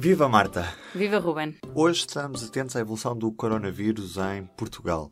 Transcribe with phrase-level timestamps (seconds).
[0.00, 0.64] Viva Marta!
[0.94, 1.56] Viva Ruben!
[1.74, 5.10] Hoje estamos atentos à evolução do coronavírus em Portugal.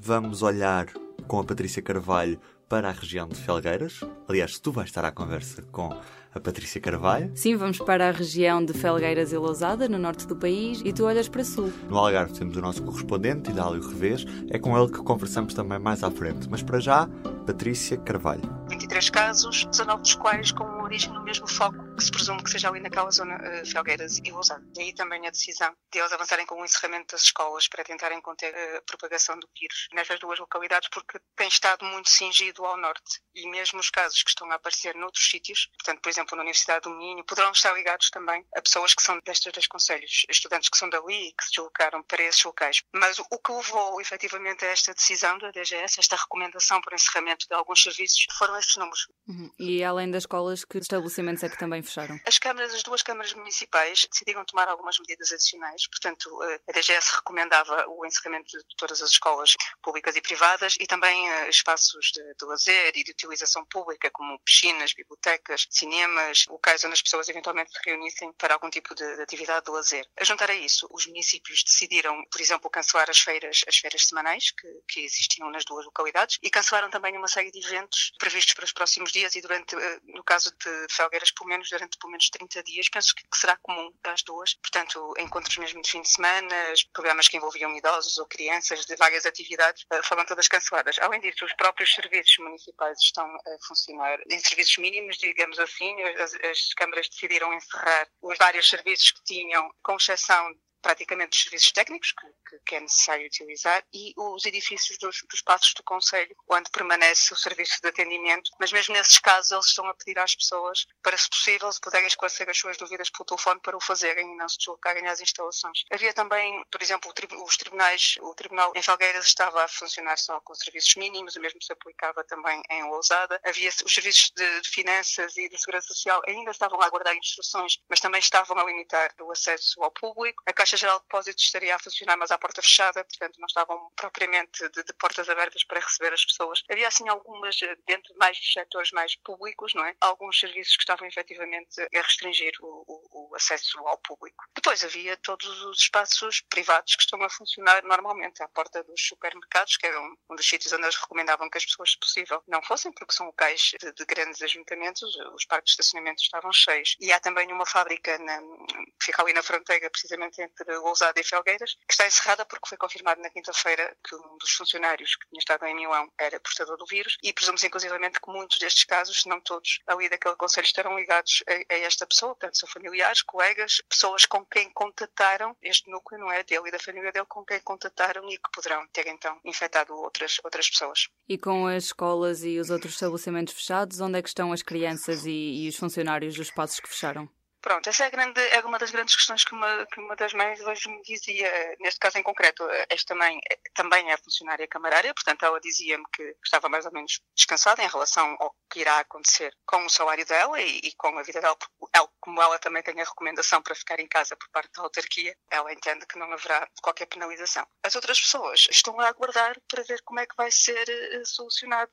[0.00, 0.88] Vamos olhar
[1.28, 2.36] com a Patrícia Carvalho
[2.68, 4.00] para a região de Felgueiras.
[4.28, 5.96] Aliás, tu vais estar à conversa com
[6.34, 7.30] a Patrícia Carvalho.
[7.36, 11.04] Sim, vamos para a região de Felgueiras e Lousada, no norte do país, e tu
[11.04, 11.72] olhas para sul.
[11.88, 14.24] No Algarve temos o nosso correspondente, Idálio Revés.
[14.50, 16.48] É com ele que conversamos também mais à frente.
[16.50, 17.08] Mas para já,
[17.46, 18.42] Patrícia Carvalho.
[18.68, 22.70] 23 casos, 19 dos quais com origem no mesmo foco, que se presume que seja
[22.70, 24.64] ali naquela zona uh, Felgueiras e Lousada.
[24.74, 28.54] Daí também a decisão de eles avançarem com o encerramento das escolas para tentarem conter
[28.78, 33.20] a propagação do vírus nestas duas localidades, porque tem estado muito cingido ao norte.
[33.34, 36.84] E mesmo os casos que estão a aparecer noutros sítios, portanto, por exemplo, na Universidade
[36.84, 40.78] do Minho, poderão estar ligados também a pessoas que são destes dois conselhos, estudantes que
[40.78, 42.80] são dali e que se deslocaram para esses locais.
[42.94, 47.54] Mas o que levou efetivamente a esta decisão da DGS, esta recomendação para encerramento de
[47.54, 49.06] alguns serviços, foram estes números.
[49.28, 49.50] Uhum.
[49.58, 52.20] E além das escolas, que estabelecimentos é que também fecharam?
[52.24, 57.16] As câmaras, as duas câmaras municipais decidiram tomar algumas medidas adicionais, portanto, eh, a DGS
[57.16, 62.22] recomendava o encerramento de todas as escolas públicas e privadas e também eh, espaços de,
[62.34, 67.72] de lazer e de utilização pública, como piscinas, bibliotecas, cinemas, locais onde as pessoas eventualmente
[67.72, 70.06] se reunissem para algum tipo de, de atividade de lazer.
[70.18, 74.50] A juntar a isso, os municípios decidiram, por exemplo, cancelar as feiras, as feiras semanais
[74.52, 78.64] que, que existiam nas duas localidades e cancelaram também uma série de eventos previstos para
[78.64, 82.28] os próximos dias e durante, eh, no caso de Felgueiras, pelo menos durante pelo menos
[82.28, 84.54] 30 dias, penso que será comum às duas.
[84.54, 86.54] Portanto, encontros mesmo de fim de semana,
[86.92, 90.98] programas que envolviam idosos ou crianças, de várias atividades, eh, foram todas canceladas.
[90.98, 96.02] Além disso, os próprios serviços municipais estão a funcionar em serviços mínimos, digamos assim.
[96.02, 101.72] As, as câmaras decidiram encerrar os vários serviços que tinham, com exceção praticamente os serviços
[101.72, 106.70] técnicos que, que, é necessário utilizar e os edifícios dos, dos passos do Conselho, onde
[106.70, 108.50] permanece o serviço de atendimento.
[108.58, 112.06] Mas mesmo nesses casos, eles estão a pedir às pessoas para, se possível, se puderem
[112.06, 115.84] esclarecer as suas dúvidas pelo telefone para o fazerem e não se deslocarem às instalações.
[115.90, 117.12] Havia também, por exemplo,
[117.44, 121.62] os tribunais, o Tribunal em Felgueiras estava a funcionar só com serviços mínimos, o mesmo
[121.62, 123.40] se aplicava também em Lousada.
[123.44, 127.78] Havia os serviços de, de finanças e de segurança social ainda estavam a aguardar instruções,
[127.88, 130.42] mas também estavam a limitar o acesso ao público.
[130.46, 133.90] A Caixa Geral de Depósitos estaria a funcionar, mas à porta fechada, portanto não estavam
[133.96, 136.62] propriamente de, de, portas abertas para receber as pessoas.
[136.70, 139.94] Havia assim algumas, eh, dentro de mais setores mais públicos, não é?
[140.00, 144.44] Alguns serviços que estavam efetivamente a restringir o, o, o acesso ao público.
[144.54, 149.76] Depois havia todos os espaços privados que estão a funcionar normalmente, à porta dos supermercados,
[149.76, 152.62] que era um, um dos sítios onde eles recomendavam que as pessoas, se possível, não
[152.62, 155.02] fossem, porque são locais de, de grandes ajuntamentos,
[155.34, 156.96] os parques de estacionamento estavam cheios.
[157.00, 161.24] E há também uma fábrica na, que fica ali na fronteira, precisamente entre Lousada e
[161.24, 165.38] Felgueiras, que está encerrada porque foi confirmado na quinta-feira que um dos funcionários que tinha
[165.38, 169.28] estado em Milão era portador do vírus e presume-se inclusivamente que muitos destes casos, se
[169.28, 173.82] não todos, ali daquele conselho estarão ligados a, a, esta pessoa, portanto são familiares, colegas,
[173.88, 177.60] pessoas com quem contataram este núcleo, não é, dele e da família dele, com quem
[177.60, 181.08] contataram e que poderão ter então infectado outras, outras pessoas.
[181.28, 185.24] E com as escolas e os outros estabelecimentos fechados, onde é que estão as crianças
[185.26, 187.28] e, e os funcionários dos espaços que fecharam?
[187.62, 190.58] Pronto, essa é, grande, é, uma das grandes questões que uma, que uma das mães
[190.60, 193.38] hoje me dizia, neste caso em concreto, esta mãe
[193.74, 198.34] também é funcionária camarária, portanto ela dizia-me que estava mais ou menos descansada em relação
[198.40, 201.56] ao que irá acontecer com o salário dela e, e com a vida dela,
[201.92, 205.36] ela, como ela também tem a recomendação para ficar em casa por parte da autarquia,
[205.50, 207.66] ela entende que não haverá qualquer penalização.
[207.82, 211.92] As outras pessoas estão a aguardar para ver como é que vai ser eh, solucionado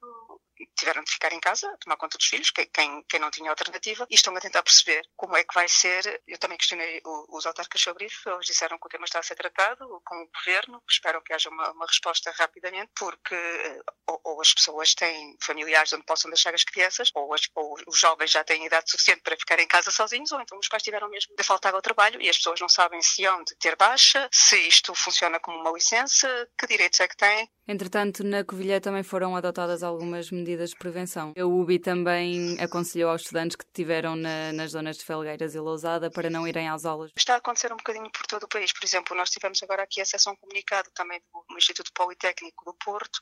[0.75, 4.16] tiveram de ficar em casa, tomar conta dos filhos, quem, quem não tinha alternativa, e
[4.16, 6.22] estão a tentar perceber como é que vai ser.
[6.28, 9.35] Eu também questionei os autarcas sobre isso, eles disseram que o tema está a ser
[9.35, 14.41] tratado com o governo, esperam que haja uma, uma resposta rapidamente, porque eh, ou, ou,
[14.41, 18.43] as pessoas têm familiares onde possam deixar as crianças, ou, as, ou, os jovens já
[18.43, 21.43] têm idade suficiente para ficar em casa sozinhos, ou então os pais tiveram mesmo de
[21.43, 24.93] faltar ao trabalho e as pessoas não sabem se hão de ter baixa, se isto
[24.96, 27.49] funciona como uma licença, que direitos é que têm.
[27.67, 31.34] Entretanto, na Covilhã também foram adotadas algumas medidas de prevenção.
[31.37, 36.09] A UBI também aconselhou aos estudantes que estiveram na, nas zonas de Felgueiras e Lousada
[36.09, 37.11] para não irem às aulas.
[37.17, 38.72] Está a acontecer um bocadinho por todo o país.
[38.72, 43.19] Por exemplo, nós tivemos agora aqui a um comunicado também do Instituto Politécnico do Porto,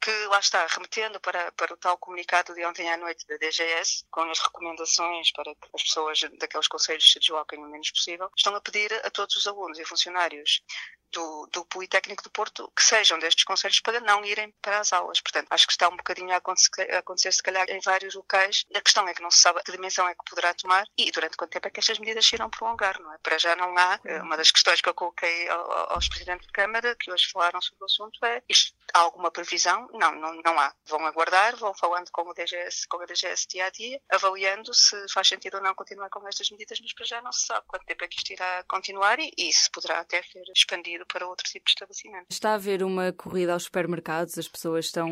[0.00, 4.04] que lá está remetendo para, para o tal comunicado de ontem à noite da DGS,
[4.10, 8.54] com as recomendações para que as pessoas daqueles conselhos se desloquem o menos possível, estão
[8.54, 10.60] a pedir a todos os alunos e funcionários
[11.12, 15.20] do, do Politécnico do Porto que sejam destes conselhos para não irem para as aulas.
[15.20, 18.64] Portanto, acho que está um bocadinho a acontecer, a acontecer, se calhar, em vários locais.
[18.74, 21.36] A questão é que não se sabe que dimensão é que poderá tomar e durante
[21.36, 23.18] quanto tempo é que estas medidas se irão prolongar, não é?
[23.18, 24.00] Para já não há.
[24.04, 27.82] Eh, uma das questões que eu coloquei aos presidentes de Câmara, que hoje falaram sobre
[27.82, 29.88] o assunto, é isto, há alguma previsão?
[29.92, 30.74] Não, não, não há.
[30.86, 34.96] Vão aguardar, vão falando com o DGS, com a DGS dia a dia, avaliando se
[35.12, 37.84] faz sentido ou não continuar com estas medidas, mas para já não se sabe quanto
[37.84, 41.44] tempo é que isto irá continuar e, e se poderá até ser expandido para outro
[41.44, 42.26] tipo de estabelecimento.
[42.30, 44.38] Está a haver uma corrida aos supermercados?
[44.38, 45.08] As pessoas estão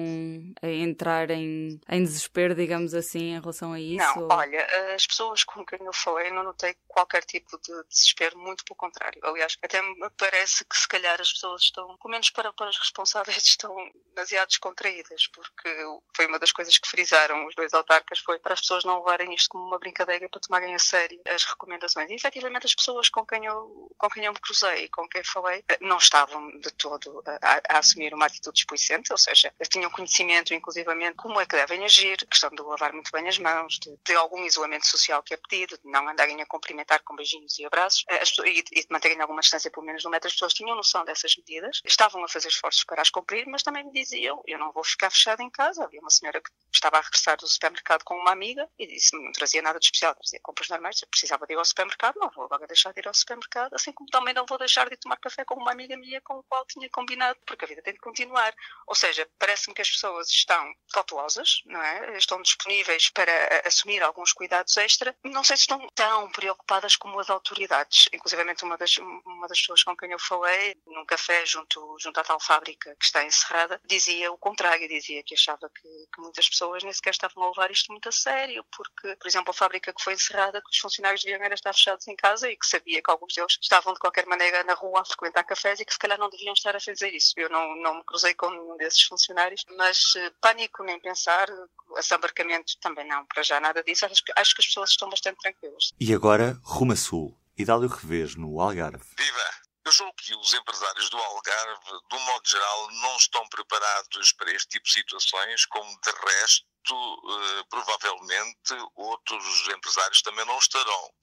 [0.63, 3.99] a entrar em, em desespero, digamos assim, em relação a isso?
[3.99, 4.33] Não, ou...
[4.33, 8.77] olha, as pessoas com quem eu falei não notei qualquer tipo de desespero, muito pelo
[8.77, 9.21] contrário.
[9.25, 12.79] Aliás, até me parece que se calhar as pessoas estão, pelo menos para, para os
[12.79, 13.75] responsáveis, estão
[14.15, 15.69] demasiado descontraídas, porque
[16.15, 19.35] foi uma das coisas que frisaram os dois autarcas, foi para as pessoas não levarem
[19.35, 22.11] isto como uma brincadeira para tomarem a sério as recomendações.
[22.11, 25.25] E efetivamente as pessoas com quem eu, com quem eu me cruzei e com quem
[25.25, 30.55] falei não estavam de todo a, a assumir uma atitude desplicente, ou seja, tinham conhecimento,
[30.55, 34.15] inclusivamente, como é que devem agir, questão de lavar muito bem as mãos, de, de
[34.15, 38.05] algum isolamento social que é pedido, de não andarem a cumprimentar com beijinhos e abraços,
[38.09, 40.29] eh, e, e de manterem alguma distância, pelo menos no metro.
[40.29, 43.85] As pessoas tinham noção dessas medidas, estavam a fazer esforços para as cumprir, mas também
[43.85, 45.85] me diziam, eu não vou ficar fechada em casa.
[45.85, 49.33] Havia uma senhora que estava a regressar do supermercado com uma amiga e disse não
[49.33, 52.67] trazia nada de especial, trazia compras normais, precisava de ir ao supermercado, não vou agora
[52.67, 55.63] deixar de ir ao supermercado, assim como também não vou deixar de tomar café com
[55.65, 58.55] uma amiga minha com o qual tinha combinado, porque a vida tem de continuar.
[58.87, 62.17] Ou seja, parece-me que as pessoas estão cautelosas, não é?
[62.17, 63.33] Estão disponíveis para
[63.67, 65.17] assumir alguns cuidados extra.
[65.25, 68.09] Não sei se estão tão preocupadas como as autoridades.
[68.13, 72.25] Inclusive, uma das, uma das pessoas com quem eu falei, num café junto, junto à
[72.25, 76.83] tal fábrica que está encerrada, dizia o contrário, dizia que achava que, que muitas pessoas
[76.83, 80.03] nem sequer estavam a levar isto muito a sério, porque, por exemplo, a fábrica que
[80.03, 83.11] foi encerrada, que os funcionários deviam era estar fechados em casa e que sabia que
[83.11, 86.19] alguns deles estavam de qualquer maneira na rua a frequentar cafés e que se calhar
[86.19, 87.33] não deviam estar a fazer isso.
[87.37, 91.49] Eu não, não me cruzei com nenhum desses funcionários, mas uh, pânico nem pensar,
[91.97, 94.05] assambarcamento também não, para já nada disso.
[94.05, 95.93] Acho que, acho que as pessoas estão bastante tranquilas.
[95.99, 97.39] E agora, rumo a sul.
[97.57, 99.05] Idálio Revês, no Algarve.
[99.17, 99.65] Viva!
[99.87, 104.51] Eu julgo que os empresários do Algarve, de um modo geral, não estão preparados para
[104.51, 111.15] este tipo de situações, como de resto Uh, provavelmente outros empresários também não estarão.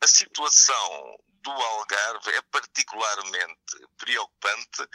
[0.00, 4.88] A situação do Algarve é particularmente preocupante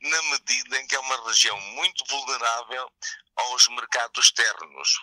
[0.00, 2.90] na medida em que é uma região muito vulnerável
[3.36, 4.98] aos mercados externos.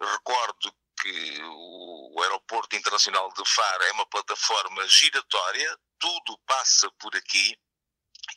[0.00, 7.58] Recordo que o Aeroporto Internacional de Faro é uma plataforma giratória, tudo passa por aqui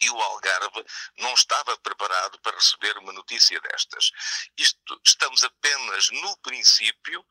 [0.01, 0.85] e o Algarve
[1.17, 4.11] não estava preparado para receber uma notícia destas.
[4.57, 7.25] Isto, estamos apenas no princípio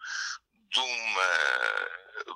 [0.71, 1.29] de, uma,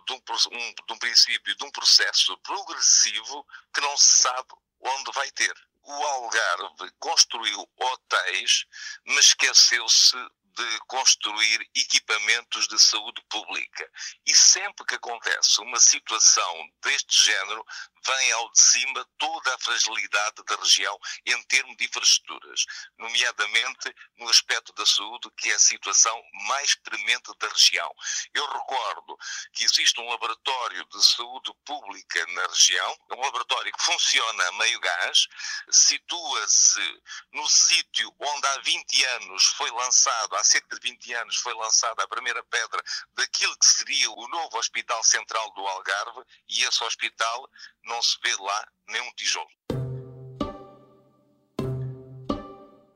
[0.07, 4.49] de, um, de um princípio, de um processo progressivo que não se sabe
[4.81, 5.55] onde vai ter.
[5.83, 8.67] O Algarve construiu hotéis,
[9.07, 10.17] mas esqueceu-se
[10.59, 13.89] de construir equipamentos de saúde pública.
[14.27, 17.65] E sempre que acontece uma situação deste género,
[18.05, 22.65] vem ao de cima toda a fragilidade da região em termos de infraestruturas,
[22.99, 27.95] nomeadamente no aspecto da saúde, que é a situação mais premente da região.
[28.35, 29.17] Eu recordo
[29.53, 34.81] que existe um laboratório de saúde pública na região, um laboratório que funciona a meio
[34.81, 35.27] gás,
[35.71, 41.55] situa-se no sítio onde há 20 anos foi lançado, há cerca de 20 anos foi
[41.55, 42.83] lançada a primeira pedra
[43.15, 47.51] daquilo que seria o novo Hospital Central do Algarve e esse hospital
[47.85, 49.51] não se vê lá nem um tijolo.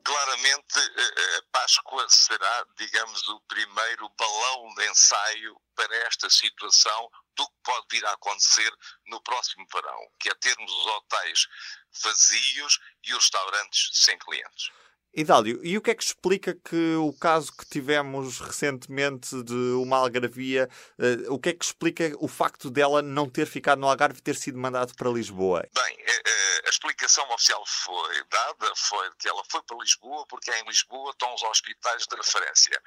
[0.05, 7.11] Claramente, eh, eh, a Páscoa será, digamos, o primeiro balão de ensaio para esta situação
[7.35, 8.71] do que pode vir a acontecer
[9.07, 11.47] no próximo verão, que é termos os hotéis
[12.03, 14.71] vazios e os restaurantes sem clientes.
[15.15, 19.99] Idálio, e o que é que explica que o caso que tivemos recentemente de uma
[19.99, 24.21] algarvia, uh, o que é que explica o facto dela não ter ficado no Algarve
[24.21, 25.69] e ter sido mandado para Lisboa?
[25.75, 30.65] Bem, uh, as explicação oficial foi dada foi que ela foi para Lisboa porque em
[30.65, 32.83] Lisboa estão os hospitais de referência.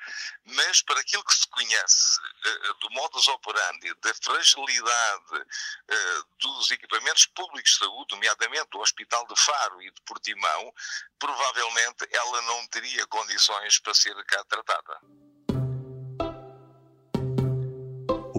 [0.46, 2.20] Mas para aquilo que se conhece
[2.82, 5.46] do modus operandi, da fragilidade
[6.40, 10.74] dos equipamentos públicos de saúde, nomeadamente o Hospital de Faro e de Portimão,
[11.20, 15.16] provavelmente ela não teria condições para ser cá tratada.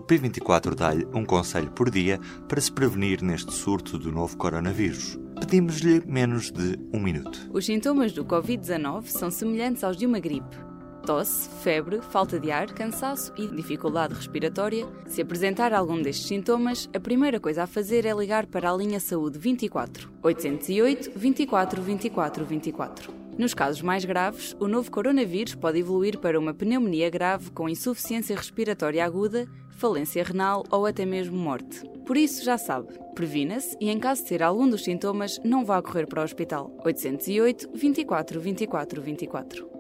[0.06, 5.18] P24 dá-lhe um conselho por dia para se prevenir neste surto do novo coronavírus.
[5.40, 7.50] Pedimos-lhe menos de um minuto.
[7.52, 10.56] Os sintomas do Covid-19 são semelhantes aos de uma gripe.
[11.04, 14.88] Tosse, febre, falta de ar, cansaço e dificuldade respiratória.
[15.06, 18.98] Se apresentar algum destes sintomas, a primeira coisa a fazer é ligar para a linha
[18.98, 23.15] Saúde 24 808 24 24 24.
[23.38, 28.34] Nos casos mais graves, o novo coronavírus pode evoluir para uma pneumonia grave com insuficiência
[28.34, 31.82] respiratória aguda, falência renal ou até mesmo morte.
[32.06, 35.82] Por isso, já sabe, previna-se e, em caso de ter algum dos sintomas, não vá
[35.82, 36.74] correr para o hospital.
[36.82, 39.70] 808 24 24 24.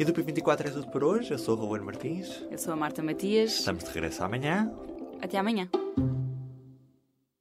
[0.00, 1.32] E do P24 é tudo por hoje.
[1.32, 2.44] Eu sou o Ruben Martins.
[2.50, 3.58] Eu sou a Marta Matias.
[3.58, 4.72] Estamos de regresso amanhã.
[5.20, 5.68] Até amanhã.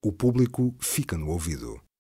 [0.04, 1.80] O público fica no ouvido.